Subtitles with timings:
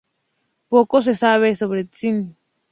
[0.67, 2.33] Poco se sabe sobre St.